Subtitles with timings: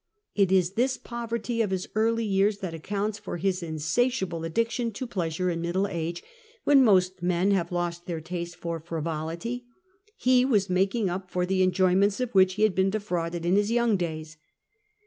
[0.33, 5.05] It is this poverty of his early years that accounts for his insatiable addiction to
[5.05, 6.23] pleasure in middle age,
[6.63, 9.67] when most men have lost their taste for frivolity.
[10.17, 13.69] He was mating up for the enjoyments of which he had been defrauded in his
[13.69, 14.37] young days.